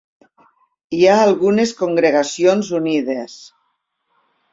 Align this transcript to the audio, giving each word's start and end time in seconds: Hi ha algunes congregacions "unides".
Hi 0.99 1.01
ha 1.09 1.17
algunes 1.25 1.73
congregacions 1.81 2.71
"unides". 2.79 3.37